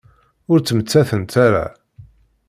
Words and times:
Ur 0.51 0.59
ttmettatent 0.59 1.33
ara. 1.45 1.65